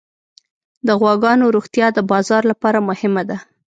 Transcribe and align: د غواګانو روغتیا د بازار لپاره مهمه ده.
د 0.87 0.89
غواګانو 0.99 1.53
روغتیا 1.55 1.87
د 1.93 1.99
بازار 2.11 2.43
لپاره 2.51 2.79
مهمه 2.89 3.23
ده. 3.29 3.37